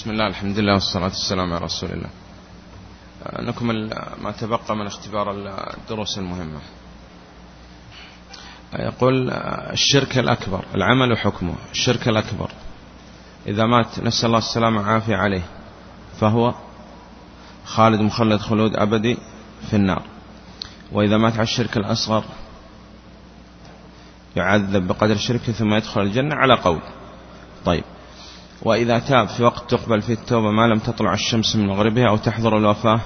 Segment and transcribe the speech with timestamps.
[0.00, 2.10] بسم الله الحمد لله والصلاة والسلام على رسول الله.
[3.38, 3.90] نكمل
[4.22, 5.30] ما تبقى من اختبار
[5.76, 6.60] الدروس المهمة.
[8.78, 9.30] يقول
[9.72, 12.50] الشرك الأكبر العمل حكمه الشرك الأكبر.
[13.46, 15.42] إذا مات نسأل الله السلامة عافية عليه.
[16.20, 16.54] فهو
[17.64, 19.16] خالد مخلد خلود أبدي
[19.70, 20.02] في النار.
[20.92, 22.24] وإذا مات على الشرك الأصغر
[24.36, 26.80] يعذب بقدر شركه ثم يدخل الجنة على قول.
[27.64, 27.84] طيب.
[28.62, 32.58] وإذا تاب في وقت تقبل فيه التوبة ما لم تطلع الشمس من مغربها أو تحضر
[32.58, 33.00] الوفاة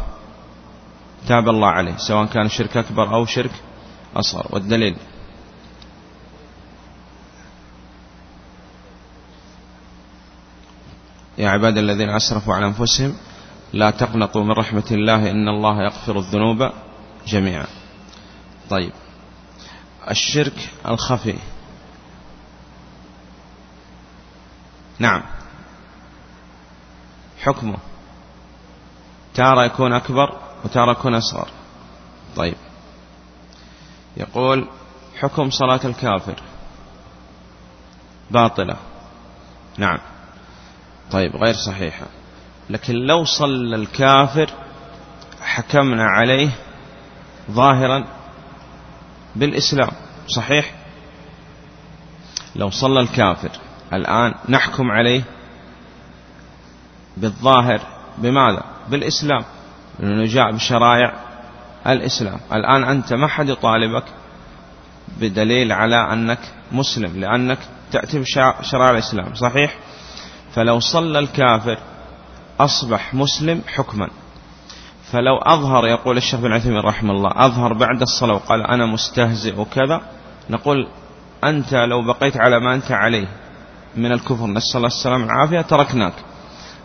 [1.29, 3.51] تاب الله عليه سواء كان شرك أكبر أو شرك
[4.17, 4.47] أصغر.
[4.51, 4.97] والدليل.
[11.39, 13.17] يا عباد الذين أسرفوا على أنفسهم
[13.73, 16.71] لا تقنطوا من رحمة الله إن الله يغفر الذنوب
[17.27, 17.67] جميعا.
[18.71, 18.93] طيب.
[20.11, 21.35] الشرك الخفي.
[24.99, 25.23] نعم.
[27.45, 27.77] حكمه.
[29.35, 31.49] تارة يكون أكبر وتارة يكون أصغر.
[32.37, 32.55] طيب.
[34.17, 34.69] يقول
[35.21, 36.43] حكم صلاة الكافر.
[38.31, 38.77] باطلة.
[39.79, 39.99] نعم.
[41.11, 42.07] طيب غير صحيحة.
[42.71, 44.51] لكن لو صلى الكافر
[45.43, 46.51] حكمنا عليه
[47.51, 48.07] ظاهرا
[49.37, 49.91] بالإسلام.
[50.29, 50.75] صحيح؟
[52.57, 53.51] لو صلى الكافر
[53.93, 55.23] الآن نحكم عليه
[57.17, 57.81] بالظاهر
[58.19, 59.45] بماذا؟ بالإسلام.
[59.99, 61.15] لأنه جاء بشرائع
[61.87, 62.41] الإسلام.
[62.53, 64.05] الآن أنت ما حد يطالبك
[65.21, 66.39] بدليل على أنك
[66.73, 67.59] مسلم لأنك
[67.93, 69.35] تأتي بشرائع الإسلام.
[69.35, 69.77] صحيح؟
[70.55, 71.79] فلو صلى الكافر
[72.61, 74.09] أصبح مسلم حكما.
[75.13, 80.01] فلو أظهر يقول الشيخ بن عثيمين رحمه الله أظهر بعد الصلاة وقال أنا مستهزئ وكذا
[80.51, 80.89] نقول
[81.45, 83.29] أنت لو بقيت على ما أنت عليه
[83.97, 86.13] من الكفر نسأل الله السلامة والعافية تركناك.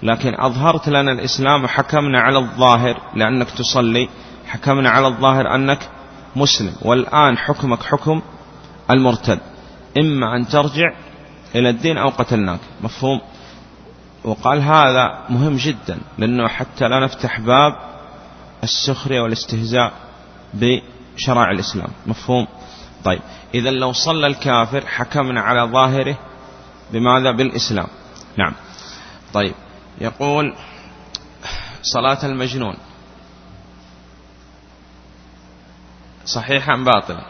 [0.04, 4.10] لكن أظهرت لنا الإسلام وحكمنا على الظاهر لأنك تصلي
[4.48, 5.90] حكمنا على الظاهر أنك
[6.36, 8.22] مسلم والآن حكمك حكم
[8.92, 9.40] المرتد.
[9.98, 10.94] إما أن ترجع
[11.56, 12.60] إلى الدين أو قتلناك.
[12.82, 13.22] مفهوم؟
[14.24, 17.76] وقال هذا مهم جدا لأنه حتى لا نفتح باب
[18.64, 19.94] السخرية والاستهزاء
[20.54, 21.90] بشرائع الإسلام.
[22.08, 22.48] مفهوم؟
[23.04, 23.20] طيب
[23.56, 26.18] إذا لو صلى الكافر حكمنا على ظاهره
[26.94, 27.88] بماذا؟ بالإسلام.
[28.38, 28.54] نعم.
[29.34, 29.54] طيب.
[30.00, 30.56] يقول
[31.82, 32.78] صلاة المجنون.
[36.26, 37.26] صحيحة أم باطلة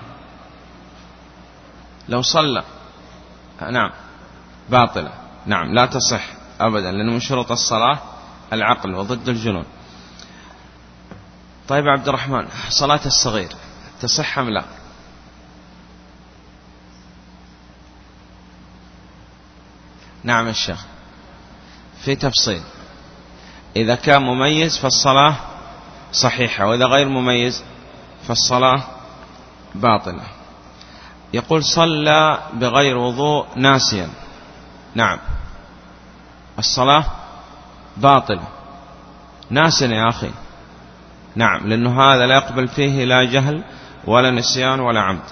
[2.09, 2.63] لو صلى.
[3.71, 3.91] نعم.
[4.69, 5.11] باطلة
[5.45, 5.73] نعم.
[5.73, 6.23] لا تصح
[6.61, 7.99] أبدا لأنه من شروط الصلاة
[8.53, 9.65] العقل وضد الجنون.
[11.67, 13.55] طيب عبد الرحمن صلاة الصغير
[14.01, 14.63] تصح أم لا؟
[20.23, 20.85] نعم الشيخ
[22.09, 22.61] في تفصيل.
[23.75, 25.35] إذا كان مميز فالصلاة
[26.11, 27.63] صحيحة وإذا غير مميز
[28.27, 28.83] فالصلاة
[29.75, 30.23] باطلة.
[31.33, 34.09] يقول صلى بغير وضوء ناسيا.
[34.95, 35.17] نعم.
[36.59, 37.05] الصلاة
[37.97, 38.47] باطلة.
[39.49, 40.31] ناسيا يا أخي.
[41.35, 43.63] نعم لأنه هذا لا يقبل فيه لا جهل
[44.05, 45.29] ولا نسيان ولا عمد.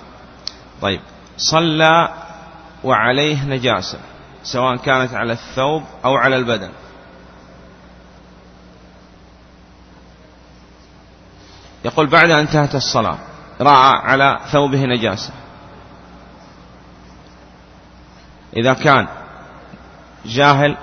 [0.82, 1.02] طيب
[1.38, 2.10] صلى
[2.84, 4.00] وعليه نجاسة.
[4.52, 6.72] سواء كانت على الثوب أو على البدن.
[11.86, 13.18] يقول بعد أن انتهت الصلاة
[13.62, 15.34] رأى على ثوبه نجاسة.
[18.58, 19.08] إذا كان
[20.26, 20.78] جاهل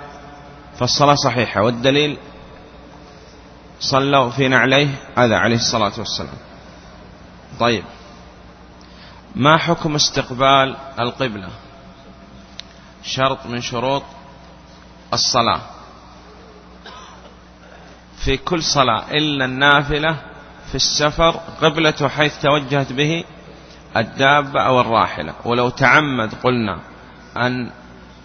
[0.79, 2.17] فالصلاة صحيحة والدليل
[3.79, 6.37] صلوا في نعليه أذى عليه الصلاة والسلام.
[7.59, 7.83] طيب
[9.35, 11.49] ما حكم استقبال القبلة؟
[13.05, 14.03] شرط من شروط
[15.13, 15.61] الصلاة.
[18.17, 20.15] في كل صلاة إلا النافلة
[20.69, 23.23] في السفر قبلته حيث توجهت به
[23.97, 25.33] الدابة أو الراحلة.
[25.45, 26.79] ولو تعمد قلنا
[27.37, 27.71] أن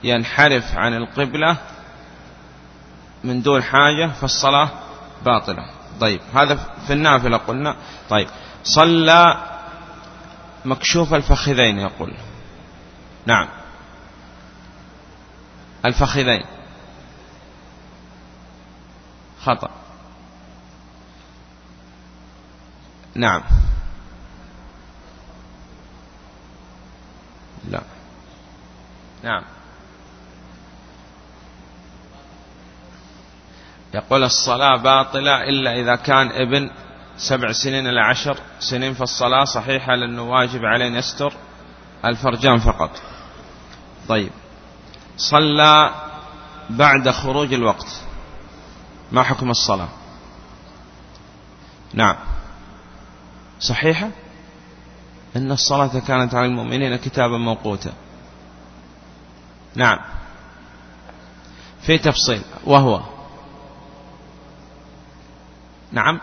[0.04, 1.56] ينحرف عن القبلة
[3.24, 4.68] من دون حاجة فالصلاة
[5.24, 5.64] باطلة.
[6.00, 6.54] طيب هذا
[6.86, 7.76] في النافلة قلنا.
[8.10, 8.28] طيب
[8.64, 9.36] صلى
[10.64, 12.14] مكشوف الفخذين يقول.
[13.26, 13.48] نعم.
[15.84, 16.44] الفخذين.
[19.42, 19.70] خطأ.
[23.14, 23.42] نعم.
[27.68, 27.82] لا.
[29.22, 29.42] نعم.
[33.94, 36.70] يقول الصلاة باطلة إلا إذا كان ابن
[37.16, 41.32] سبع سنين إلى عشر سنين في الصلاة صحيحة لأنه واجب عليه يستر
[42.04, 42.90] الفرجان فقط.
[44.08, 44.30] طيب.
[45.20, 45.90] صلى
[46.70, 48.02] بعد خروج الوقت.
[49.12, 49.88] ما حكم الصلاة؟
[51.94, 52.16] نعم.
[53.60, 54.10] صحيحة؟
[55.36, 57.92] إن الصلاة كانت على المؤمنين كتابا موقوتا.
[59.74, 59.98] نعم.
[61.82, 63.00] في تفصيل وهو.
[65.92, 66.20] نعم.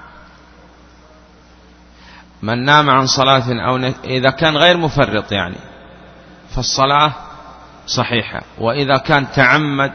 [2.42, 5.58] من نام عن صلاة أو إذا كان غير مفرط يعني
[6.56, 7.26] فالصلاة
[7.88, 8.42] صحيحة.
[8.57, 9.92] وإذا كان تعمد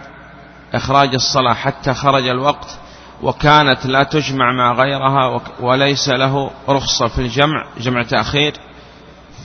[0.75, 2.79] إخراج الصلاة حتى خرج الوقت
[3.23, 8.53] وكانت لا تجمع مع غيرها وليس له رخصة في الجمع جمع تأخير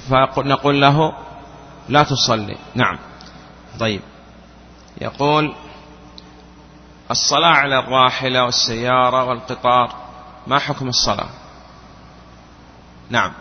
[0.09, 1.13] فنقول له
[1.89, 2.57] لا تصلي.
[2.75, 2.97] نعم.
[3.79, 4.01] طيب.
[5.01, 5.53] يقول
[7.11, 9.95] الصلاة على الراحلة والسيارة والقطار
[10.47, 11.29] ما حكم الصلاة؟
[13.09, 13.31] نعم.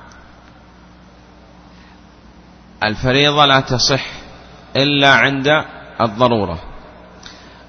[2.84, 4.15] الفريضة لا تصح
[4.76, 5.64] إلا عند
[6.00, 6.58] الضرورة.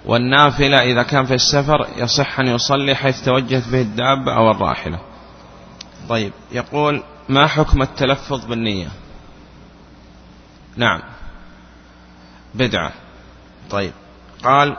[0.05, 4.99] والنافلة إذا كان في السفر يصح أن يصلي حيث توجهت به الدابة أو الراحلة.
[6.09, 8.87] طيب يقول ما حكم التلفظ بالنية؟
[10.75, 11.01] نعم.
[12.55, 12.91] بدعة.
[13.69, 13.93] طيب
[14.43, 14.77] قال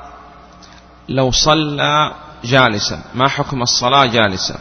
[1.08, 4.58] لو صلى جالسا ما حكم الصلاة جالسا؟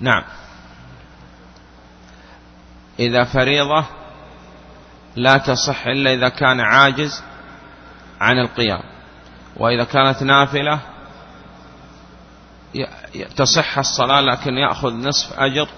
[0.00, 0.22] نعم.
[2.98, 3.84] إذا فريضة
[5.16, 7.22] لا تصح إلا إذا كان عاجز
[8.20, 8.82] عن القيام.
[9.56, 10.80] وإذا كانت نافلة
[13.36, 15.68] تصح الصلاة لكن يأخذ نصف أجر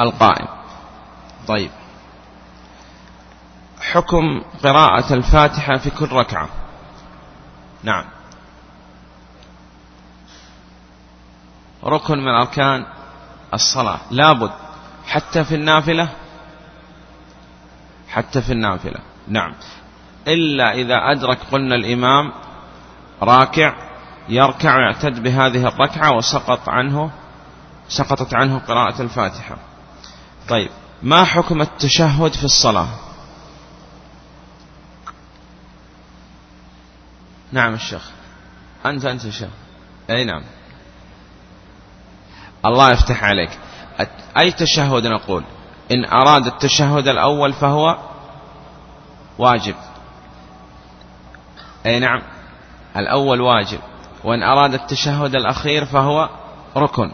[0.00, 0.48] القائم.
[1.46, 1.70] طيب.
[3.80, 6.48] حكم قراءة الفاتحة في كل ركعة.
[7.82, 8.04] نعم.
[11.84, 12.86] ركن من أركان
[13.54, 14.00] الصلاة.
[14.10, 14.50] لابد
[15.06, 16.08] حتى في النافلة
[18.14, 19.00] حتى في النافلة.
[19.28, 19.54] نعم.
[20.28, 22.32] إلا إذا أدرك قلنا الإمام
[23.22, 23.74] راكع
[24.28, 27.10] يركع ويعتد بهذه الركعة وسقط عنه
[27.88, 29.56] سقطت عنه قراءة الفاتحة.
[30.48, 30.70] طيب
[31.02, 32.88] ما حكم التشهد في الصلاة؟
[37.52, 38.10] نعم الشيخ.
[38.86, 39.50] أنت أنت الشيخ
[40.10, 40.42] أي نعم.
[42.66, 43.58] الله يفتح عليك.
[44.38, 45.44] أي تشهد نقول؟
[45.92, 47.98] إن أراد التشهد الأول فهو
[49.38, 49.74] واجب.
[51.86, 52.22] أي نعم
[52.96, 53.78] الأول واجب.
[54.24, 56.28] وإن أراد التشهد الأخير فهو
[56.76, 57.12] ركن.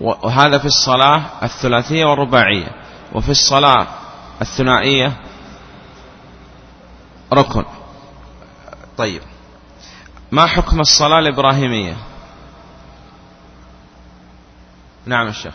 [0.00, 2.68] وهذا في الصلاة الثلاثية والرباعية
[3.14, 3.86] وفي الصلاة
[4.40, 5.12] الثنائية
[7.32, 7.64] ركن.
[8.96, 9.22] طيب
[10.32, 11.96] ما حكم الصلاة الإبراهيمية؟
[15.06, 15.54] نعم الشيخ.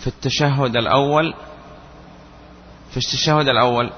[0.00, 1.34] في التشهد الأول
[2.90, 3.90] في التشهد الأول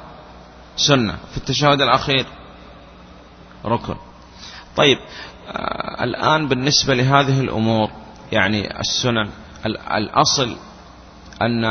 [0.77, 2.27] سنة في التشهد الأخير
[3.65, 3.97] ركن.
[4.77, 4.99] طيب
[5.49, 7.91] آه الآن بالنسبة لهذه الأمور
[8.33, 9.31] يعني السنن
[9.67, 10.57] الأصل
[11.43, 11.65] أن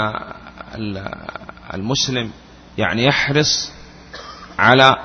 [1.74, 2.32] المسلم
[2.78, 3.72] يعني يحرص
[4.60, 4.96] على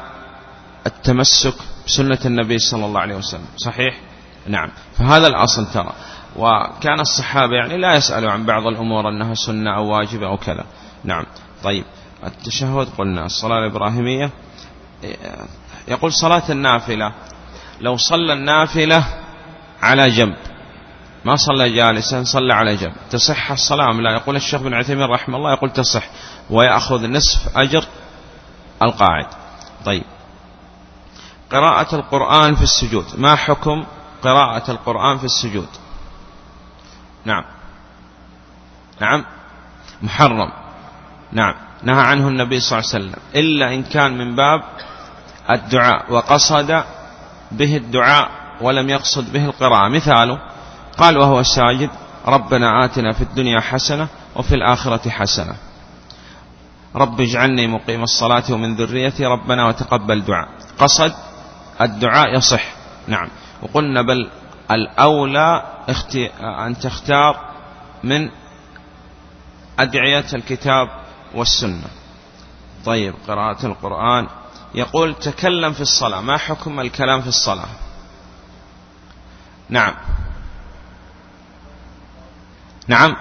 [0.86, 1.54] التمسك
[1.86, 4.00] بسنة النبي صلى الله عليه وسلم صحيح؟
[4.46, 4.70] نعم.
[4.98, 5.92] فهذا الأصل ترى.
[6.38, 10.64] وكان الصحابة يعني لا يسألوا عن بعض الأمور أنها سنة أو واجبة أو كذا.
[11.04, 11.24] نعم.
[11.62, 11.84] طيب.
[12.26, 14.30] التشهد قلنا الصلاة الإبراهيمية.
[15.88, 17.12] يقول صلاة النافلة.
[17.80, 19.04] لو صلى النافلة
[19.82, 20.36] على جنب.
[21.24, 22.92] ما صلى جالسا صلى على جنب.
[23.10, 26.04] تصح الصلاة لا؟ يقول الشيخ بن عثيمين رحمه الله يقول تصح
[26.50, 27.84] ويأخذ نصف أجر
[28.82, 29.26] القاعد.
[29.84, 30.04] طيب.
[31.52, 33.04] قراءة القرآن في السجود.
[33.16, 33.84] ما حكم
[34.22, 35.68] قراءة القرآن في السجود؟
[37.26, 37.44] نعم.
[39.00, 39.24] نعم.
[40.02, 40.52] محرم.
[41.32, 41.54] نعم.
[41.82, 43.22] نهى عنه النبي صلى الله عليه وسلم.
[43.34, 44.62] إلا إن كان من باب
[45.50, 46.84] الدعاء وقصد
[47.52, 48.30] به الدعاء
[48.60, 49.88] ولم يقصد به القراءة.
[49.88, 50.38] مثاله
[50.98, 51.90] قال وهو ساجد
[52.26, 55.56] ربنا آتنا في الدنيا حسنة وفي الآخرة حسنة.
[56.94, 60.48] رب اجعلني مقيم الصلاة ومن ذريتي ربنا وتقبل دعاء.
[60.78, 61.12] قصد
[61.80, 62.64] الدعاء يصح.
[63.08, 63.28] نعم.
[63.62, 64.30] وقلنا بل
[64.70, 65.62] الأولى
[66.40, 67.50] أن تختار
[68.04, 68.30] من
[69.78, 70.88] أدعية الكتاب
[71.34, 71.88] والسنة.
[72.84, 74.28] طيب قراءة القرآن.
[74.74, 76.20] يقول تكلم في الصلاة.
[76.20, 77.68] ما حكم الكلام في الصلاة؟
[79.68, 79.94] نعم.
[82.88, 83.16] نعم.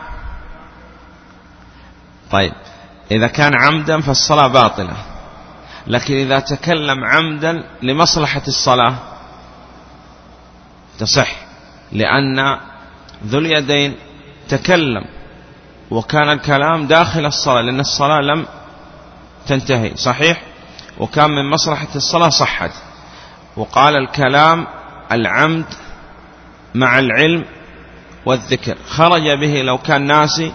[2.32, 2.54] طيب
[3.12, 4.96] إذا كان عمدا فالصلاة باطلة
[5.88, 8.96] لكن إذا تكلم عمدا لمصلحة الصلاة
[11.00, 11.36] تصح
[11.92, 12.58] لأن
[13.26, 13.96] ذو اليدين
[14.50, 15.06] تكلم
[15.92, 18.46] وكان الكلام داخل الصلاة لأن الصلاة لم
[19.48, 20.42] تنتهي صحيح؟
[20.98, 22.72] وكان من مصلحة الصلاة صحت.
[23.58, 24.68] وقال الكلام
[25.12, 25.66] العمد
[26.76, 27.46] مع العلم
[28.26, 28.78] والذكر.
[28.88, 30.54] خرج به لو كان ناسي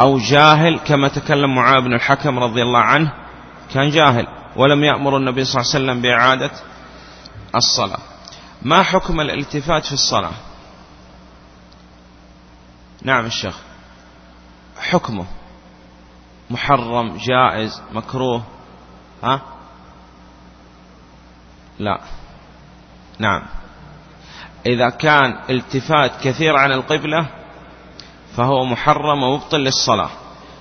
[0.00, 3.12] أو جاهل كما تكلم معاذ بن الحكم رضي الله عنه
[3.74, 6.50] كان جاهل ولم يأمر النبي صلى الله عليه وسلم بإعادة
[7.54, 7.98] الصلاة.
[8.62, 10.32] ما حكم الالتفات في الصلاة؟
[13.02, 13.58] نعم الشيخ.
[14.78, 15.26] حكمه.
[16.50, 18.42] محرم جائز مكروه.
[19.22, 19.40] ها؟
[21.78, 22.00] لا.
[23.18, 23.42] نعم.
[24.66, 27.28] إذا كان التفات كثير عن القبلة
[28.36, 30.10] فهو محرم ومبطل للصلاة.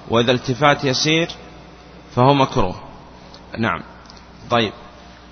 [0.10, 1.30] وإذا التفات يسير
[2.16, 2.76] فهو مكروه.
[3.60, 3.84] نعم.
[4.50, 4.74] طيب.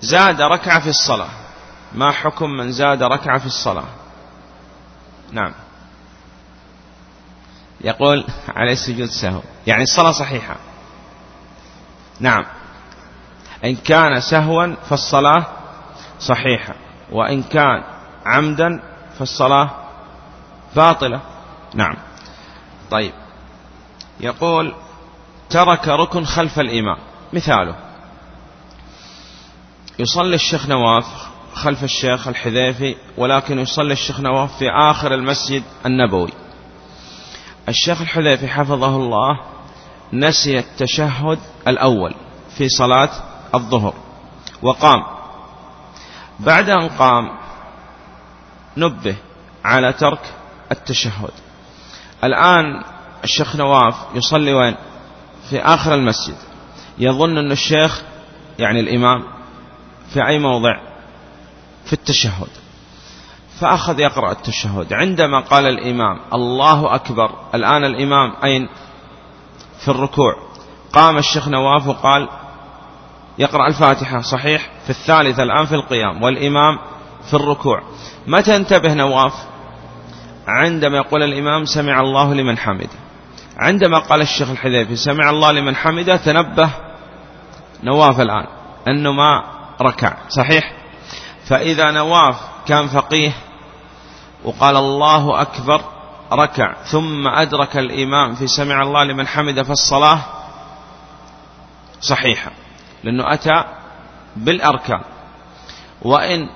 [0.00, 1.45] زاد ركعة في الصلاة.
[1.92, 3.88] ما حكم من زاد ركعة في الصلاة؟
[5.32, 5.52] نعم.
[7.80, 9.40] يقول عليه السجود سهو.
[9.66, 10.56] يعني الصلاة صحيحة.
[12.20, 12.44] نعم.
[13.64, 15.46] إن كان سهوا فالصلاة
[16.20, 16.74] صحيحة.
[17.12, 17.84] وإن كان
[18.26, 18.82] عمدا
[19.18, 19.70] فالصلاة
[20.76, 21.20] باطلة.
[21.74, 21.96] نعم.
[22.90, 23.12] طيب.
[24.20, 24.74] يقول
[25.50, 26.98] ترك ركن خلف الإمام.
[27.32, 27.76] مثاله.
[29.98, 31.25] يصلي الشيخ نواف
[31.56, 36.32] خلف الشيخ الحذيفي ولكن يصلي الشيخ نواف في آخر المسجد النبوي.
[37.68, 39.40] الشيخ الحذيفي حفظه الله
[40.12, 42.14] نسي التشهد الأول
[42.56, 43.10] في صلاة
[43.54, 43.94] الظهر
[44.62, 45.02] وقام.
[46.40, 47.30] بعد أن قام
[48.76, 49.16] نبه
[49.64, 50.34] على ترك
[50.72, 51.30] التشهد.
[52.24, 52.82] الآن
[53.24, 54.74] الشيخ نواف يصلي وين؟
[55.50, 56.36] في آخر المسجد.
[56.98, 58.02] يظن أن الشيخ
[58.58, 59.24] يعني الإمام
[60.12, 60.85] في أي موضع؟
[61.86, 62.48] في التشهد.
[63.60, 64.92] فأخذ يقرأ التشهد.
[64.92, 67.30] عندما قال الإمام الله أكبر.
[67.54, 68.68] الآن الإمام أين؟
[69.78, 70.36] في الركوع.
[70.92, 72.28] قام الشيخ نواف وقال
[73.38, 74.20] يقرأ الفاتحة.
[74.20, 76.22] صحيح؟ في الثالثة الآن في القيام.
[76.22, 76.78] والإمام
[77.28, 77.82] في الركوع.
[78.26, 79.34] متى انتبه نواف؟
[80.46, 82.88] عندما يقول الإمام سمع الله لمن حمده.
[83.56, 86.16] عندما قال الشيخ الحذيفي سمع الله لمن حمده.
[86.16, 86.70] تنبه
[87.82, 88.46] نواف الآن.
[88.88, 89.44] أنه ما
[89.82, 90.16] ركع.
[90.28, 90.72] صحيح؟
[91.48, 92.36] فإذا نواف
[92.66, 93.32] كان فقيه
[94.44, 95.80] وقال الله أكبر
[96.32, 100.18] ركع ثم أدرك الإمام في سمع الله لمن حمده في الصلاة
[102.00, 102.50] صحيحة
[103.04, 103.64] لأنه أتى
[104.36, 105.00] بالأركان.
[106.02, 106.48] وإن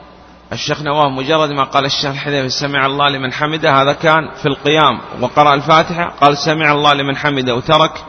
[0.53, 5.01] الشيخ نواف مجرد ما قال الشيخ الحذيفي سمع الله لمن حمده هذا كان في القيام
[5.21, 8.05] وقرأ الفاتحة قال سمع الله لمن حمده وترك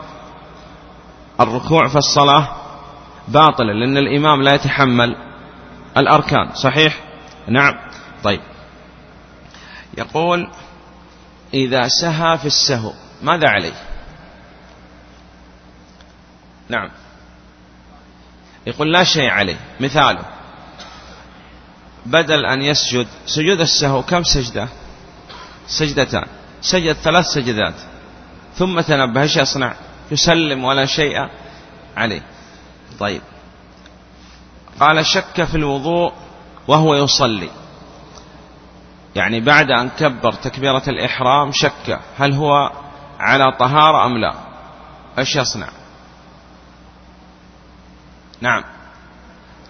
[1.40, 2.48] الركوع في الصلاة
[3.28, 5.16] باطلا لأن الإمام لا يتحمل
[5.96, 6.54] الأركان.
[6.54, 7.00] صحيح؟
[7.48, 7.74] نعم.
[8.24, 8.40] طيب.
[9.98, 10.50] يقول
[11.54, 13.74] إذا سهى في السهو ماذا عليه؟
[16.68, 16.90] نعم.
[18.66, 19.56] يقول لا شيء عليه.
[19.80, 20.24] مثاله.
[22.06, 24.68] بدل أن يسجد سجود السهو كم سجدة؟
[25.66, 26.26] سجدتان.
[26.62, 27.74] سجد ثلاث سجدات.
[28.56, 29.74] ثم تنبه إيش يصنع؟
[30.10, 31.28] يسلم ولا شيء
[31.96, 32.22] عليه.
[32.98, 33.22] طيب.
[34.82, 36.12] قال شك في الوضوء
[36.68, 37.50] وهو يصلي.
[39.14, 42.70] يعني بعد أن كبر تكبيرة الإحرام شك هل هو
[43.20, 44.34] على طهارة أم لا.
[45.18, 45.68] إيش يصنع؟
[48.40, 48.64] نعم.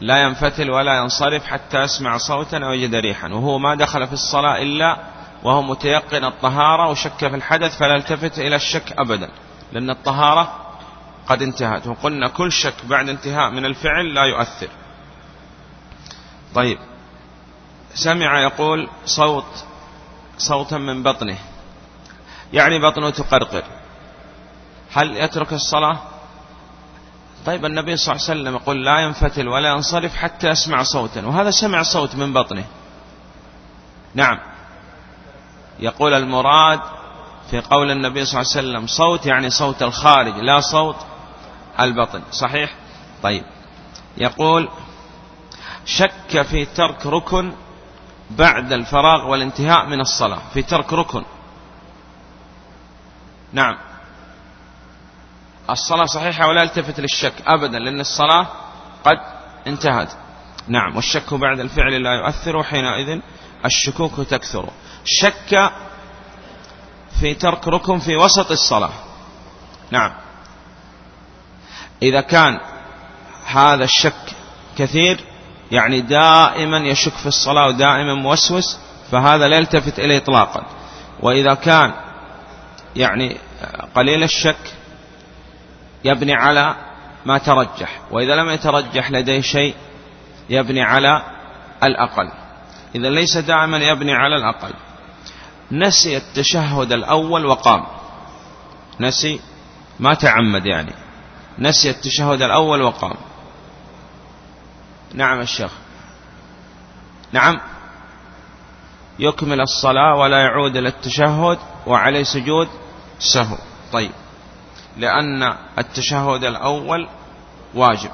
[0.00, 3.28] لا ينفتل ولا ينصرف حتى يسمع صوتا أو يجد ريحا.
[3.28, 4.96] وهو ما دخل في الصلاة إلا
[5.42, 9.30] وهو متيقن الطهارة وشك في الحدث فلا يلتفت إلى الشك أبدا
[9.72, 10.52] لأن الطهارة
[11.26, 11.86] قد انتهت.
[11.86, 14.68] وقلنا كل شك بعد انتهاء من الفعل لا يؤثر.
[16.54, 16.78] طيب.
[17.94, 19.64] سمع يقول صوت
[20.38, 21.38] صوتا من بطنه.
[22.52, 23.64] يعني بطنه تقرقر.
[24.92, 25.98] هل يترك الصلاة؟
[27.46, 31.50] طيب النبي صلى الله عليه وسلم يقول لا ينفتل ولا ينصرف حتى يسمع صوتا وهذا
[31.50, 32.64] سمع صوت من بطنه.
[34.14, 34.38] نعم.
[35.78, 36.80] يقول المراد
[37.50, 40.96] في قول النبي صلى الله عليه وسلم صوت يعني صوت الخارج لا صوت
[41.80, 42.22] البطن.
[42.32, 42.74] صحيح؟
[43.22, 43.44] طيب.
[44.16, 44.68] يقول
[45.84, 47.52] شك في ترك ركن
[48.30, 50.42] بعد الفراغ والانتهاء من الصلاة.
[50.54, 51.24] في ترك ركن.
[53.52, 53.78] نعم.
[55.70, 58.46] الصلاة صحيحة ولا التفت للشك أبدا لأن الصلاة
[59.04, 59.18] قد
[59.66, 60.12] انتهت.
[60.68, 60.96] نعم.
[60.96, 63.20] والشك بعد الفعل لا يؤثر وحينئذ
[63.64, 64.70] الشكوك تكثر.
[65.04, 65.72] شك
[67.20, 68.92] في ترك ركن في وسط الصلاة.
[69.90, 70.12] نعم.
[72.02, 72.60] إذا كان
[73.46, 74.36] هذا الشك
[74.78, 75.31] كثير
[75.72, 78.78] يعني دائما يشك في الصلاة ودائما موسوس
[79.10, 80.66] فهذا لا يلتفت إليه إطلاقا.
[81.20, 81.92] وإذا كان
[82.96, 83.36] يعني
[83.94, 84.74] قليل الشك
[86.04, 86.76] يبني على
[87.26, 89.74] ما ترجح وإذا لم يترجح لديه شيء
[90.50, 91.22] يبني على
[91.82, 92.30] الأقل.
[92.94, 94.72] إذا ليس دائما يبني على الأقل.
[95.72, 97.84] نسي التشهد الأول وقام.
[99.00, 99.40] نسي
[100.00, 100.92] ما تعمد يعني.
[101.58, 103.16] نسي التشهد الأول وقام.
[105.14, 105.70] نعم الشيخ
[107.32, 107.60] نعم.
[109.18, 112.68] يكمل الصلاة ولا يعود إلى التشهد وعليه سجود
[113.18, 113.56] سهو.
[113.92, 114.10] طيب.
[114.96, 117.08] لأن التشهد الأول
[117.74, 118.10] واجب.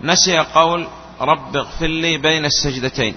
[0.00, 0.88] نسي قول
[1.20, 3.14] رب اغفر لي بين السجدتين.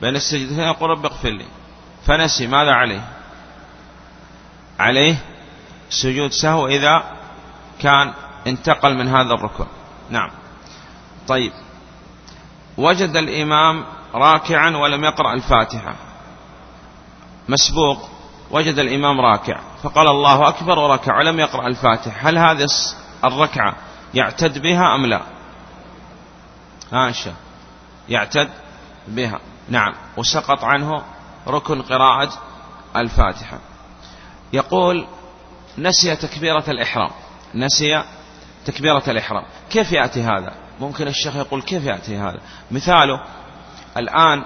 [0.00, 1.46] بين السجدتين يقول رب اغفر لي.
[2.06, 3.08] فنسي ماذا عليه؟
[4.78, 5.16] عليه
[5.90, 7.04] سجود سهو إذا
[7.80, 8.12] كان
[8.46, 9.66] انتقل من هذا الركن
[10.10, 10.30] نعم.
[11.28, 11.52] طيب.
[12.76, 15.94] وجد الإمام راكعا ولم يقرأ الفاتحة.
[17.48, 18.08] مسبوق.
[18.50, 19.60] وجد الإمام راكع.
[19.82, 21.18] فقال الله أكبر وركع.
[21.18, 22.28] ولم يقرأ الفاتحة.
[22.28, 22.66] هل هذه
[23.24, 23.74] الركعة
[24.14, 25.20] يعتد بها أم لا؟
[26.92, 27.34] هاشا
[28.08, 28.50] يعتد
[29.08, 29.40] بها.
[29.68, 29.94] نعم.
[30.16, 31.02] وسقط عنه
[31.48, 32.32] ركن قراءة
[32.96, 33.58] الفاتحة.
[34.52, 35.06] يقول
[35.78, 37.10] نسي تكبيرة الإحرام.
[37.54, 38.04] نسي
[38.66, 39.44] تكبيرة الإحرام.
[39.70, 42.40] كيف يأتي هذا؟ ممكن الشيخ يقول كيف يأتي هذا؟
[42.70, 43.20] مثاله
[43.96, 44.44] الآن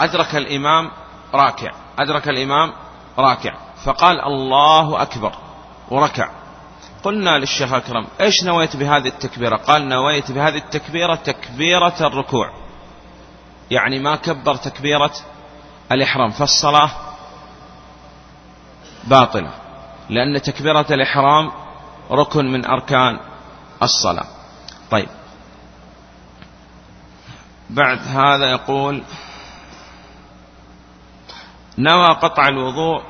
[0.00, 0.90] أدرك الإمام
[1.34, 2.72] راكع أدرك الإمام
[3.18, 3.54] راكع
[3.84, 5.32] فقال الله أكبر
[5.90, 6.30] وركع.
[7.02, 12.50] قلنا للشيخ أكرم إيش نويت بهذه التكبيرة؟ قال نويت بهذه التكبيرة تكبيرة الركوع.
[13.70, 15.12] يعني ما كبر تكبيرة
[15.92, 16.90] الإحرام فالصلاة
[19.04, 19.50] باطلة
[20.08, 21.52] لأن تكبيرة الإحرام
[22.10, 23.20] ركن من أركان
[23.82, 24.26] الصلاة.
[24.90, 25.08] طيب
[27.74, 29.02] بعد هذا يقول
[31.78, 33.02] نوى قطع الوضوء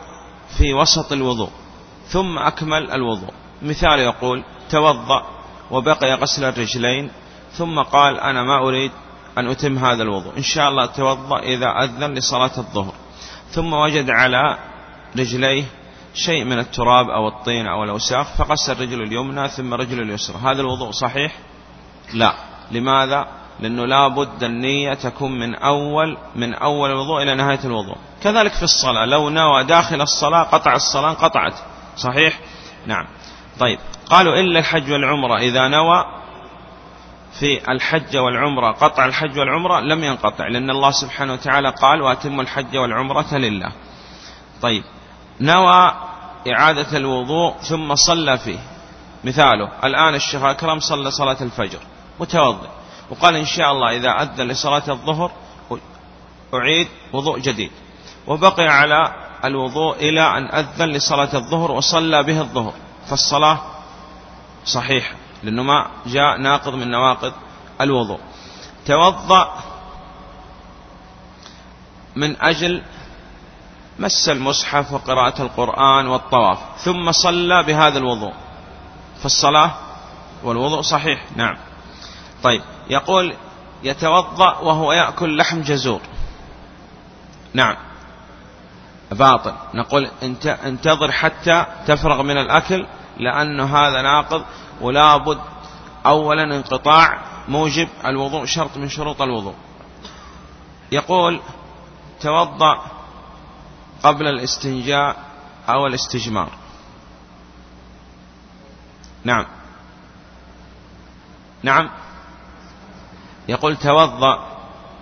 [0.58, 1.50] في وسط الوضوء
[2.06, 3.32] ثم أكمل الوضوء.
[3.62, 5.22] مثال يقول توضأ
[5.70, 7.10] وبقي غسل الرجلين
[7.52, 8.90] ثم قال أنا ما أريد
[9.38, 10.36] أن أتم هذا الوضوء.
[10.36, 12.94] إن شاء الله توضأ إذا أذن لصلاة الظهر.
[13.50, 14.58] ثم وجد على
[15.18, 15.64] رجليه
[16.14, 20.36] شيء من التراب أو الطين أو الأوساخ فغسل الرجل اليمنى ثم رجل اليسرى.
[20.38, 21.32] هذا الوضوء صحيح؟
[22.14, 22.34] لا.
[22.70, 27.96] لماذا؟ لأنه لا بد النية تكون من أول من أول الوضوء إلى نهاية الوضوء.
[28.22, 29.04] كذلك في الصلاة.
[29.04, 31.54] لو نوى داخل الصلاة قطع الصلاة قطعت
[31.96, 32.40] صحيح؟
[32.86, 33.06] نعم.
[33.60, 33.78] طيب.
[34.10, 35.38] قالوا إلا الحج والعمرة.
[35.38, 36.04] إذا نوى
[37.40, 40.48] في الحج والعمرة قطع الحج والعمرة لم ينقطع.
[40.48, 43.72] لأن الله سبحانه وتعالى قال وأتم الحج والعمرة لله.
[44.62, 44.84] طيب.
[45.40, 45.94] نوى
[46.52, 48.58] إعادة الوضوء ثم صلى فيه.
[49.24, 49.68] مثاله.
[49.84, 51.78] الآن الشيخ أكرم صلى صلاة الفجر.
[52.20, 52.68] متوضئ.
[53.10, 55.30] وقال إن شاء الله إذا أذن لصلاة الظهر
[56.54, 57.70] أعيد وضوء جديد.
[58.26, 59.12] وبقي على
[59.44, 62.72] الوضوء إلى أن أذن لصلاة الظهر وصلى به الظهر.
[63.08, 63.58] فالصلاة
[64.64, 67.32] صحيحة لأنه ما جاء ناقض من نواقض
[67.80, 68.20] الوضوء.
[68.86, 69.54] توضأ
[72.16, 72.82] من أجل
[73.98, 78.32] مس المصحف وقراءة القرآن والطواف ثم صلى بهذا الوضوء.
[79.22, 79.70] فالصلاة
[80.44, 81.56] والوضوء صحيح نعم.
[82.42, 82.62] طيب.
[82.90, 83.34] يقول
[83.82, 86.00] يتوضأ وهو يأكل لحم جزور.
[87.54, 87.76] نعم.
[89.10, 89.54] باطل.
[89.74, 90.10] نقول
[90.64, 92.86] انتظر حتى تفرغ من الأكل
[93.18, 94.44] لأن هذا ناقض
[94.80, 95.40] ولا بد
[96.06, 99.54] أولا انقطاع موجب الوضوء شرط من شروط الوضوء.
[100.92, 101.40] يقول
[102.20, 102.82] توضأ
[104.02, 105.16] قبل الاستنجاء
[105.68, 106.50] أو الاستجمار.
[109.24, 109.46] نعم.
[111.62, 111.90] نعم.
[113.50, 114.46] يقول توضأ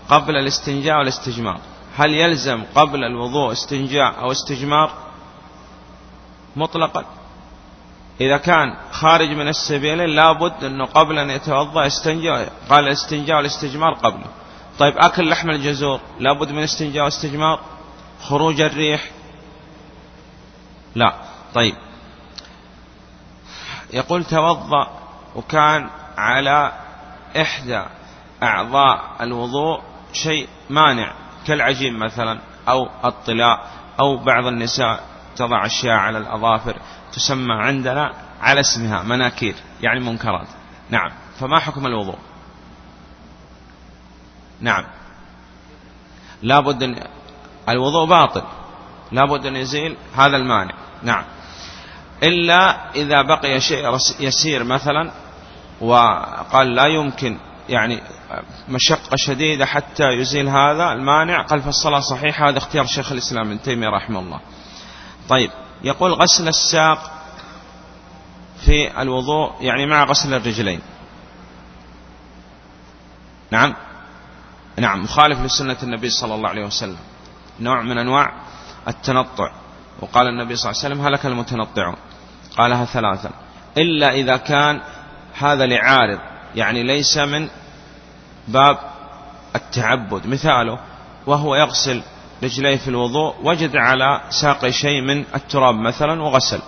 [0.08, 1.61] قبل الاستنجاء والاستجمار
[1.96, 4.92] هل يلزم قبل الوضوء استنجاء أو استجمار؟
[6.56, 7.04] مطلقا.
[8.20, 14.26] إذا كان خارج من السبيلين لابد أنه قبل أن يتوضأ استنجى قال الاستنجاء والاستجمار قبله.
[14.78, 17.61] طيب أكل لحم الجزور لابد من استنجاء واستجمار؟
[18.22, 19.11] خروج الريح؟
[20.94, 21.14] لا.
[21.54, 21.74] طيب.
[23.92, 24.88] يقول توضأ
[25.37, 26.72] وكان على
[27.37, 27.82] إحدى
[28.42, 31.12] أعضاء الوضوء شيء مانع
[31.46, 33.66] كالعجين مثلا أو الطلاء
[34.01, 35.01] أو بعض النساء
[35.37, 36.77] تضع أشياء على الأظافر
[37.12, 40.48] تسمى عندنا على اسمها مناكير يعني منكرات.
[40.90, 41.11] نعم.
[41.40, 42.18] فما حكم الوضوء؟
[44.61, 44.85] نعم.
[46.42, 47.05] لابد أن
[47.68, 48.42] الوضوء باطل.
[49.12, 50.74] لابد أن يزيل هذا المانع.
[51.03, 51.24] نعم.
[52.22, 55.11] إلا إذا بقي شيء يسير مثلا
[55.81, 58.02] وقال لا يمكن يعني
[58.68, 61.42] مشقة شديدة حتى يزيل هذا المانع.
[61.42, 64.40] قال فالصلاة صحيحة هذا اختيار شيخ الإسلام ابن تيمية رحمه الله.
[65.28, 65.50] طيب
[65.85, 67.11] يقول غسل الساق
[68.64, 70.81] في الوضوء يعني مع غسل الرجلين.
[73.50, 73.74] نعم؟
[74.76, 76.98] نعم مخالف لسنة النبي صلى الله عليه وسلم.
[77.61, 78.33] نوع من أنواع
[78.88, 79.52] التنطع.
[80.00, 81.96] وقال النبي صلى الله عليه وسلم هلك المتنطعون.
[82.57, 83.31] قالها ثلاثا.
[83.78, 84.81] إلا إذا كان
[85.35, 86.18] هذا لعارض
[86.54, 87.48] يعني ليس من
[88.48, 88.78] باب
[89.56, 90.26] التعبد.
[90.26, 90.78] مثاله
[91.26, 92.02] وهو يغسل
[92.42, 96.61] رجليه في الوضوء وجد على ساق شيء من التراب مثلا وغسل.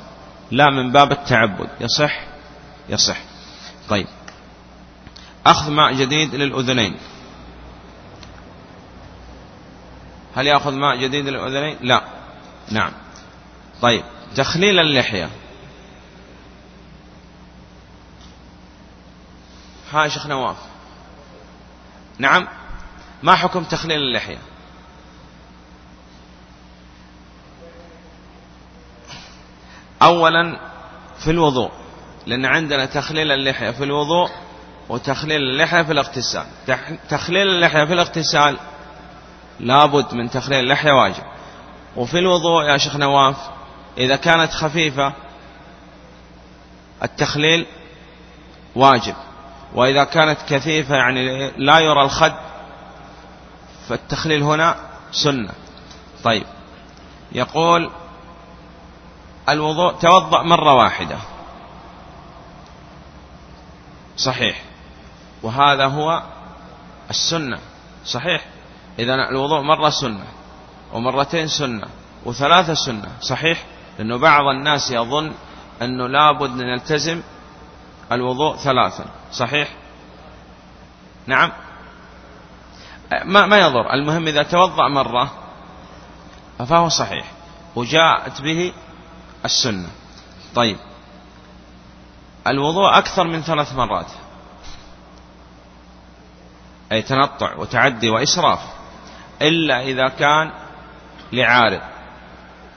[0.50, 1.68] لا من باب التعبد.
[1.80, 2.24] يصح؟
[2.88, 3.18] يصح.
[3.88, 4.06] طيب.
[5.46, 6.96] أخذ ماء جديد للأذنين.
[10.36, 12.02] هل يأخذ ماء جديد للأذنين؟ لا.
[12.70, 12.92] نعم.
[13.82, 14.02] طيب.
[14.36, 15.30] تخليل اللحية.
[19.92, 20.69] ها شيخ نواف.
[22.20, 22.48] نعم.
[23.22, 24.38] ما حكم تخليل اللحية؟
[30.02, 30.61] أولا
[31.18, 31.70] في الوضوء
[32.26, 34.30] لأن عندنا تخليل اللحية في الوضوء
[34.88, 36.46] وتخليل اللحية في الاغتسال.
[37.09, 38.59] تخليل اللحية في الاغتسال
[39.61, 41.24] لابد من تخليل اللحية واجب.
[41.96, 43.37] وفي الوضوء يا شيخ نواف
[43.98, 45.12] إذا كانت خفيفة
[47.02, 47.66] التخليل
[48.76, 49.14] واجب.
[49.74, 52.33] وإذا كانت كثيفة يعني لا يرى الخد
[53.88, 54.76] فالتخليل هنا
[55.12, 55.52] سنة.
[56.24, 56.46] طيب.
[57.33, 57.90] يقول
[59.48, 61.18] الوضوء توضأ مرة واحدة.
[64.16, 64.62] صحيح.
[65.42, 66.22] وهذا هو
[67.11, 67.59] السنة.
[68.04, 68.44] صحيح.
[68.98, 70.24] إذا الوضوء مرة سنة
[70.92, 71.87] ومرتين سنة
[72.24, 73.09] وثلاثة سنة.
[73.20, 73.64] صحيح؟
[73.98, 75.33] لأنه بعض الناس يظن
[75.83, 77.22] أنه لابد نلتزم
[78.12, 79.68] الوضوء ثلاثا صحيح؟
[81.27, 81.53] نعم.
[83.25, 83.92] ما, ما يضر.
[83.92, 85.31] المهم إذا توضأ مرة
[86.59, 87.25] فهو صحيح
[87.77, 88.73] وجاءت به
[89.44, 89.88] السنة.
[90.55, 90.77] طيب.
[92.46, 94.11] الوضوء أكثر من ثلاث مرات.
[96.92, 98.61] أي تنطع وتعدي وإسراف.
[99.42, 100.53] إلا إذا كان
[101.33, 101.81] لعارض.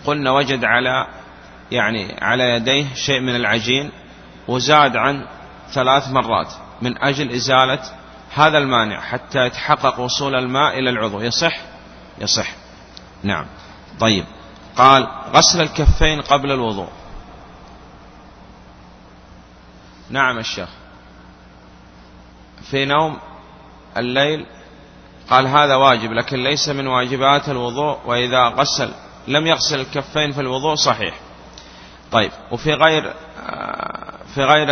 [0.06, 1.08] قلنا وجد على
[1.72, 3.92] يعني على يديه شيء من العجين
[4.48, 5.28] وزاد عن
[5.74, 7.80] ثلاث مرات من أجل إزالة
[8.34, 11.22] هذا المانع حتى يتحقق وصول الماء إلى العضو.
[11.22, 11.62] يصح؟
[12.18, 12.48] يصح.
[13.24, 13.46] نعم.
[14.00, 14.26] طيب.
[14.78, 16.90] قال غسل الكفين قبل الوضوء.
[20.10, 20.70] نعم الشيخ
[22.72, 23.20] في نوم
[23.98, 24.46] الليل
[25.30, 28.94] قال هذا واجب لكن ليس من واجبات الوضوء وإذا غسل
[29.28, 31.16] لم يغسل الكفين في الوضوء صحيح.
[32.12, 32.32] طيب.
[32.52, 33.14] وفي غير
[34.36, 34.68] في غير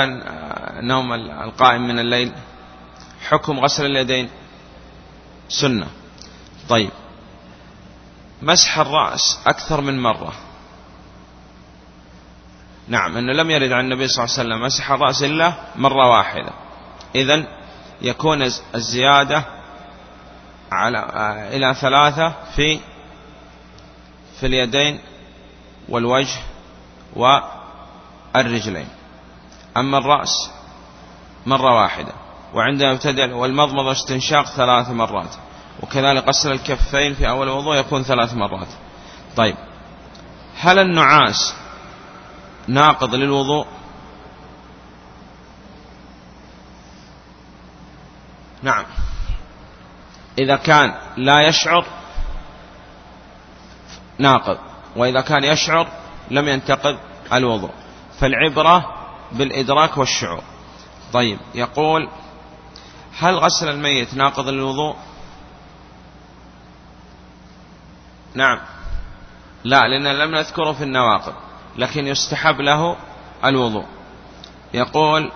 [0.82, 2.34] نوم القائم من الليل.
[3.30, 4.30] حكم غسل اليدين.
[5.50, 5.88] سنة.
[6.70, 6.92] طيب.
[8.42, 10.34] مسح الرأس أكثر من مرة.
[12.88, 14.66] نعم أنه لم يرد عن النبي صلى الله عليه وسلم.
[14.66, 16.54] مسح الرأس إلا مرة واحدة.
[17.16, 17.48] إذن
[18.02, 18.42] يكون
[18.76, 19.44] الزيادة
[20.72, 21.00] على
[21.56, 22.80] إلى ثلاثة في
[24.40, 25.00] في اليدين
[25.90, 26.40] والوجه
[27.16, 28.88] والرجلين.
[29.78, 30.52] أما الرأس
[31.46, 32.14] مرة واحدة
[32.54, 35.36] وعندما يبتدئ والمضمضة واستنشاق ثلاث مرات
[35.84, 38.68] وكذلك غسل الكفين في أول الوضوء يكون ثلاث مرات.
[39.36, 39.56] طيب
[40.60, 41.56] هل النعاس
[42.68, 43.66] ناقض للوضوء؟
[48.64, 48.86] نعم.
[50.40, 51.86] إذا كان لا يشعر
[54.20, 54.58] ناقض
[54.96, 55.88] وإذا كان يشعر
[56.32, 56.98] لم ينتقض
[57.34, 57.72] الوضوء.
[58.20, 59.01] فالعبرة
[59.34, 60.44] بالإدراك والشعور.
[61.14, 62.10] طيب يقول
[63.20, 64.96] هل غسل الميت ناقض للوضوء
[68.36, 68.60] نعم.
[69.64, 71.34] لا لأن لم نذكره في النواقض
[71.78, 72.96] لكن يستحب له
[73.46, 73.86] الوضوء.
[74.74, 75.32] يقول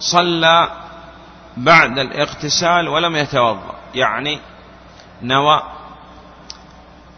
[0.00, 0.68] صلى
[1.56, 4.40] بعد الاغتسال ولم يتوضأ يعني
[5.22, 5.62] نوى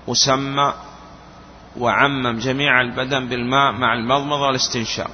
[0.07, 0.75] وسمى
[1.77, 5.11] وعمم جميع البدن بالماء مع المضمضة والاستنشاق.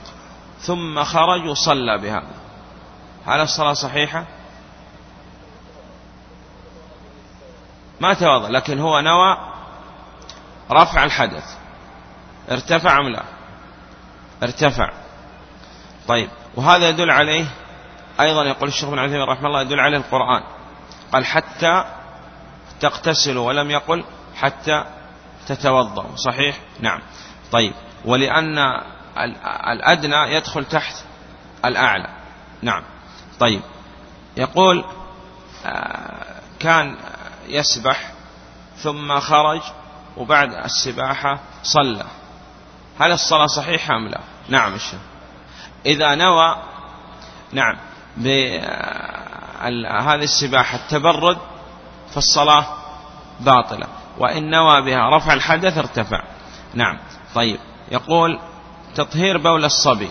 [0.60, 2.34] ثم خرج وصلى بهذا
[3.26, 4.24] هل الصلاة صحيحة؟
[8.00, 9.36] ما توضأ لكن هو نوى
[10.70, 11.56] رفع الحدث.
[12.50, 13.22] ارتفع أم لا؟
[14.42, 14.92] ارتفع.
[16.08, 17.46] طيب وهذا يدل عليه
[18.20, 20.42] أيضا يقول الشيخ بن عثيمين رحمه الله يدل عليه القرآن.
[21.12, 21.84] قال حتى
[22.80, 24.84] تغتسلوا ولم يقل حتى
[25.46, 27.00] تتوضأوا صحيح؟ نعم.
[27.52, 27.72] طيب
[28.04, 28.82] ولأن
[29.72, 30.94] الأدنى يدخل تحت
[31.64, 32.08] الأعلى.
[32.62, 32.82] نعم.
[33.40, 33.60] طيب.
[34.36, 34.84] يقول
[35.66, 36.96] آه، كان
[37.46, 38.12] يسبح
[38.76, 39.60] ثم خرج
[40.16, 42.04] وبعد السباحة صلى.
[43.00, 45.00] هل الصلاة صحيحة أم لا؟ نعم الشيخ
[45.86, 46.56] إذا نوى
[47.52, 47.76] نعم
[48.16, 48.94] بهذه
[50.14, 51.38] السباحة التبرد
[52.14, 52.66] فالصلاة
[53.40, 53.86] باطلة.
[54.18, 56.22] وإن نوى بها رفع الحدث ارتفع.
[56.74, 56.98] نعم.
[57.34, 57.58] طيب.
[57.90, 58.38] يقول
[58.94, 60.10] تطهير بول الصبي.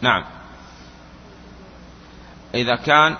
[0.00, 0.24] نعم.
[2.54, 3.16] إذا كان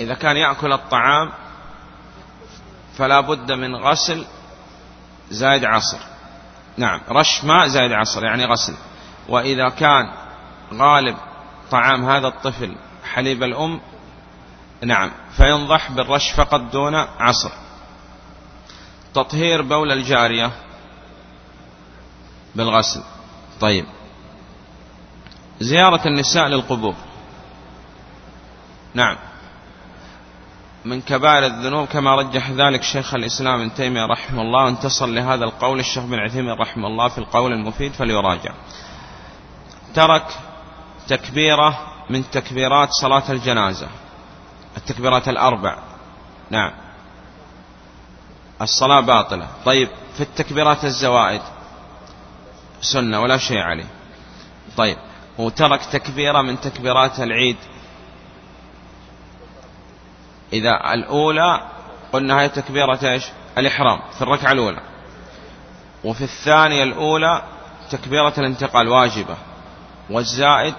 [0.00, 1.32] إذا كان يأكل الطعام
[2.98, 4.24] فلا بد من غسل
[5.30, 5.98] زائد عصر.
[6.76, 7.00] نعم.
[7.08, 8.74] رش ماء زائد عصر يعني غسل.
[9.28, 10.12] وإذا كان
[10.74, 11.16] غالب
[11.70, 12.76] طعام هذا الطفل
[13.14, 13.80] حليب الأم
[14.82, 15.10] نعم.
[15.36, 17.50] فينضح بالرش فقط دون عصر.
[19.14, 20.50] تطهير بول الجارية
[22.54, 23.02] بالغسل.
[23.60, 23.86] طيب.
[25.60, 26.94] زيارة النساء للقبور.
[28.94, 29.16] نعم.
[30.84, 35.80] من كبائر الذنوب كما رجح ذلك شيخ الإسلام ابن تيمية رحمه الله انتصر لهذا القول.
[35.80, 38.52] الشيخ بن عثيمين رحمه الله في القول المفيد فليراجع.
[39.94, 40.26] ترك
[41.08, 41.78] تكبيرة
[42.10, 43.88] من تكبيرات صلاة الجنازة
[44.76, 45.78] التكبيرات الأربع.
[46.50, 46.81] نعم.
[48.62, 49.48] الصلاة باطلة.
[49.64, 51.40] طيب في التكبيرات الزوائد
[52.80, 53.86] سنة ولا شيء عليه.
[54.76, 54.96] طيب
[55.38, 57.56] وترك تكبيرة من تكبيرات العيد.
[60.52, 61.60] إذا الأولى
[62.12, 63.24] قلنا هي تكبيرة إيش؟
[63.58, 64.80] الإحرام في الركعة الأولى.
[66.04, 67.42] وفي الثانية الأولى
[67.90, 69.36] تكبيرة الانتقال واجبة.
[70.10, 70.74] والزائد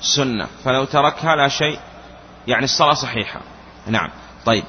[0.00, 0.46] سنة.
[0.64, 1.78] فلو تركها لا شيء
[2.46, 3.40] يعني الصلاة صحيحة.
[3.86, 4.10] نعم.
[4.46, 4.64] طيب.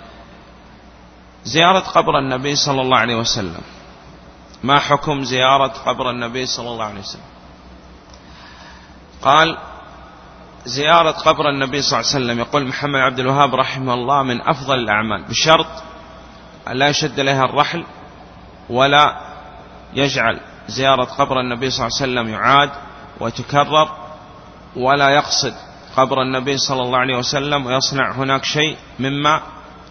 [1.43, 3.61] زيارة قبر النبي صلى الله عليه وسلم.
[4.63, 7.21] ما حكم زيارة قبر النبي صلى الله عليه وسلم؟
[9.21, 9.57] قال
[10.65, 14.75] زيارة قبر النبي صلى الله عليه وسلم يقول محمد عبد الوهاب رحمه الله من أفضل
[14.75, 15.67] الأعمال بشرط
[16.67, 17.83] أن لا يشد لها الرحل
[18.69, 19.17] ولا
[19.93, 22.69] يجعل زيارة قبر النبي صلى الله عليه وسلم يعاد
[23.19, 23.89] وتكرر
[24.75, 25.53] ولا يقصد
[25.97, 29.41] قبر النبي صلى الله عليه وسلم ويصنع هناك شيء مما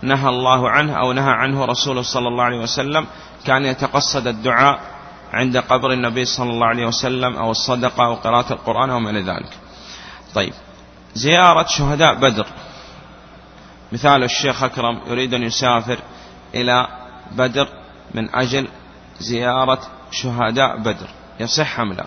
[0.02, 3.06] نهى الله عنه أو نهى عنه رسوله صلى الله عليه وسلم
[3.44, 4.80] كان يتقصد الدعاء
[5.32, 9.58] عند قبر النبي صلى الله عليه وسلم أو الصدقة أو قراءة القرآن أو من ذلك.
[10.34, 10.52] طيب
[11.14, 12.46] زيارة شهداء بدر.
[13.92, 15.98] مثال الشيخ أكرم يريد أن يسافر
[16.54, 16.86] إلى
[17.32, 17.68] بدر
[18.14, 18.68] من أجل
[19.20, 19.80] زيارة
[20.10, 21.08] شهداء بدر.
[21.40, 22.06] يصح أم لا؟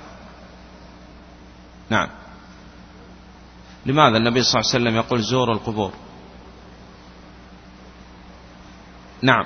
[1.89, 2.07] نعم.
[3.85, 5.91] لماذا النبي صلى الله عليه وسلم يقول زوروا القبور؟
[9.21, 9.45] نعم.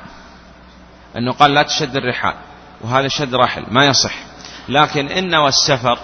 [1.17, 2.33] أنه قال لا تشد الرحال
[2.81, 4.13] وهذا شد رحل ما يصح.
[4.69, 5.99] لكن إن والسفر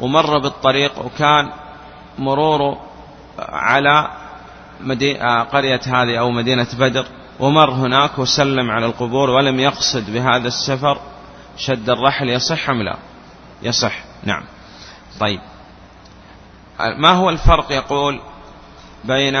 [0.00, 1.50] ومر بالطريق وكان
[2.18, 2.80] مروره
[3.38, 4.10] على
[5.20, 7.06] آه، قرية هذه أو مدينة بدر
[7.40, 11.00] ومر هناك وسلم على القبور ولم يقصد بهذا السفر
[11.56, 12.96] شد الرحل يصح أم لا؟
[13.62, 13.94] يصح.
[14.24, 14.44] نعم.
[15.20, 15.40] طيب.
[16.98, 18.20] ما هو الفرق يقول
[19.04, 19.36] بين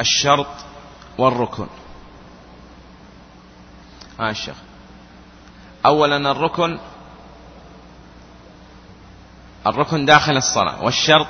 [0.00, 0.46] الشرط
[1.18, 1.66] والركن؟
[4.18, 4.56] ها الشيخ.
[5.86, 6.78] أولا الركن
[9.66, 11.26] الركن داخل الصلاة والشرط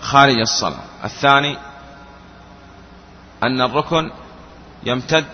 [0.00, 0.84] خارج الصلاة.
[1.04, 1.56] الثاني
[3.42, 4.10] أن الركن
[4.84, 5.24] يمتد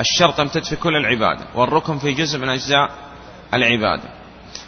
[0.00, 2.90] الشرط يمتد في كل العبادة والركن في جزء من أجزاء
[3.54, 4.08] العبادة.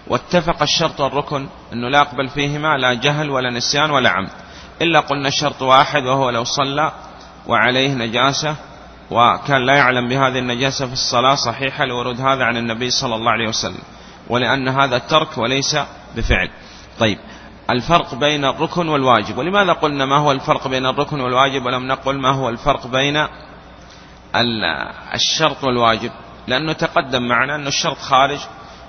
[0.06, 4.30] واتفق الشرط والركن أنه لا يقبل فيهما لا جهل ولا نسيان ولا عمد.
[4.82, 6.92] إلا قلنا الشرط واحد وهو لو صلى
[7.46, 8.56] وعليه نجاسة
[9.10, 13.48] وكان لا يعلم بهذه النجاسة في الصلاة صحيحة لورود هذا عن النبي صلى الله عليه
[13.48, 13.82] وسلم
[14.28, 15.76] ولأن هذا ترك وليس
[16.16, 16.50] بفعل.
[16.98, 17.18] طيب
[17.70, 22.30] الفرق بين الركن والواجب ولماذا قلنا ما هو الفرق بين الركن والواجب ولم نقل ما
[22.30, 23.26] هو الفرق بين
[25.14, 26.10] الشرط والواجب؟
[26.46, 28.38] لأنه تقدم معنا أن الشرط خارج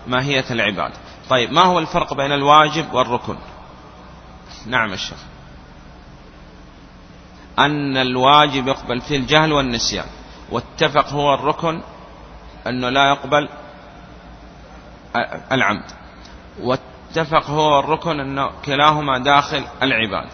[0.07, 0.93] ماهية العبادة
[1.29, 3.35] طيب ما هو الفرق بين الواجب والركن؟
[4.67, 5.17] نعم الشيخ
[7.65, 10.05] أن الواجب يقبل فيه الجهل والنسيان.
[10.51, 11.81] واتفق هو الركن
[12.67, 13.49] أنه لا يقبل
[15.51, 15.83] العمد.
[16.59, 20.29] واتفق هو الركن أنه كلاهما داخل العباد.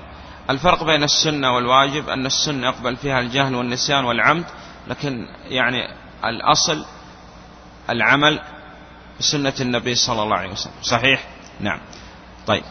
[0.49, 4.45] الفرق بين السنة والواجب أن السنة يقبل فيها الجهل والنسيان والعمد
[4.87, 5.87] لكن يعني
[6.25, 6.85] الأصل
[7.89, 8.39] العمل
[9.19, 10.73] بسنة النبي صلى الله عليه وسلم.
[10.81, 11.23] صحيح؟
[11.59, 11.79] نعم.
[12.47, 12.63] طيب.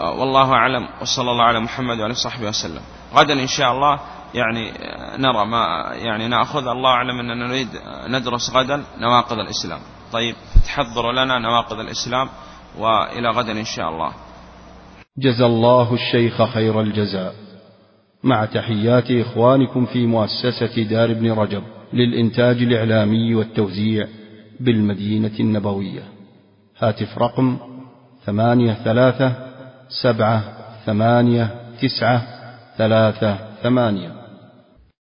[0.00, 0.88] والله أعلم.
[1.00, 2.82] وصلى الله على محمد وعلى صحبه وسلم.
[3.14, 4.00] غدا إن شاء الله
[4.34, 4.72] يعني
[5.18, 6.68] نرى ما يعني نأخذ.
[6.68, 7.68] الله أعلم أننا نريد
[8.08, 9.80] ندرس غدا نواقض الإسلام.
[10.12, 12.28] طيب تحضروا لنا نواقض الإسلام
[12.78, 14.12] وإلى غدا إن شاء الله.
[15.18, 17.34] جزى الله الشيخ خير الجزاء.
[18.24, 21.62] مع تحيات إخوانكم في مؤسسة دار ابن رجب
[21.92, 24.06] للإنتاج الإعلامي والتوزيع
[24.60, 26.02] بالمدينة النبوية.
[26.78, 27.58] هاتف رقم
[28.26, 29.32] ثمانية ثلاثة
[30.02, 30.42] سبعة
[30.86, 32.22] ثمانية تسعة
[32.78, 34.23] ثلاثة ثمانية